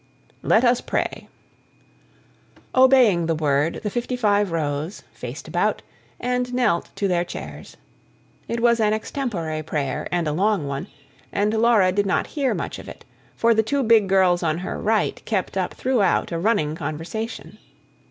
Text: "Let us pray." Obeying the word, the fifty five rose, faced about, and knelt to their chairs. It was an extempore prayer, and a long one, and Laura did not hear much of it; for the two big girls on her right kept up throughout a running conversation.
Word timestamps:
"Let 0.41 0.63
us 0.65 0.81
pray." 0.81 1.27
Obeying 2.73 3.27
the 3.27 3.35
word, 3.35 3.81
the 3.83 3.91
fifty 3.91 4.15
five 4.15 4.51
rose, 4.51 5.03
faced 5.13 5.47
about, 5.47 5.83
and 6.19 6.51
knelt 6.55 6.89
to 6.95 7.07
their 7.07 7.23
chairs. 7.23 7.77
It 8.47 8.61
was 8.61 8.79
an 8.79 8.93
extempore 8.95 9.61
prayer, 9.61 10.07
and 10.11 10.27
a 10.27 10.31
long 10.33 10.67
one, 10.67 10.87
and 11.31 11.53
Laura 11.53 11.91
did 11.91 12.07
not 12.07 12.25
hear 12.33 12.55
much 12.55 12.79
of 12.79 12.89
it; 12.89 13.05
for 13.35 13.53
the 13.53 13.61
two 13.61 13.83
big 13.83 14.09
girls 14.09 14.41
on 14.41 14.57
her 14.57 14.79
right 14.81 15.23
kept 15.25 15.55
up 15.55 15.75
throughout 15.75 16.31
a 16.31 16.39
running 16.39 16.73
conversation. 16.73 17.59